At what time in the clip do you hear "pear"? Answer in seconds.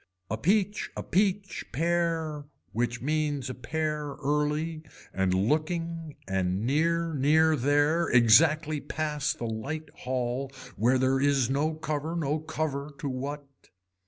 1.71-2.45, 3.53-4.15